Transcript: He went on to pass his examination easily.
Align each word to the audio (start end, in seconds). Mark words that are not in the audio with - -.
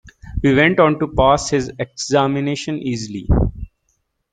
He 0.41 0.51
went 0.51 0.79
on 0.79 0.97
to 0.97 1.07
pass 1.15 1.51
his 1.51 1.71
examination 1.77 2.75
easily. 2.79 3.29